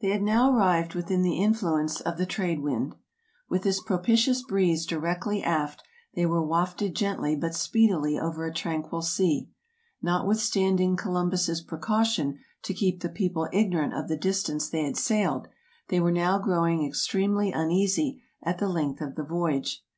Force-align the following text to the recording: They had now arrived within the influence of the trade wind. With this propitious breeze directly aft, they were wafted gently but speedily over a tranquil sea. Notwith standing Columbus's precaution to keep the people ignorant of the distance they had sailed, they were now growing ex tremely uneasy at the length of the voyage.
They 0.00 0.08
had 0.08 0.22
now 0.22 0.50
arrived 0.50 0.94
within 0.94 1.20
the 1.20 1.34
influence 1.36 2.00
of 2.00 2.16
the 2.16 2.24
trade 2.24 2.62
wind. 2.62 2.94
With 3.50 3.62
this 3.62 3.78
propitious 3.82 4.42
breeze 4.42 4.86
directly 4.86 5.42
aft, 5.42 5.82
they 6.14 6.24
were 6.24 6.42
wafted 6.42 6.96
gently 6.96 7.36
but 7.36 7.54
speedily 7.54 8.18
over 8.18 8.46
a 8.46 8.54
tranquil 8.54 9.02
sea. 9.02 9.50
Notwith 10.02 10.38
standing 10.38 10.96
Columbus's 10.96 11.60
precaution 11.60 12.38
to 12.62 12.72
keep 12.72 13.00
the 13.02 13.10
people 13.10 13.50
ignorant 13.52 13.92
of 13.92 14.08
the 14.08 14.16
distance 14.16 14.70
they 14.70 14.82
had 14.82 14.96
sailed, 14.96 15.46
they 15.88 16.00
were 16.00 16.10
now 16.10 16.38
growing 16.38 16.82
ex 16.82 17.06
tremely 17.06 17.52
uneasy 17.54 18.22
at 18.42 18.56
the 18.56 18.70
length 18.70 19.02
of 19.02 19.14
the 19.14 19.24
voyage. 19.24 19.84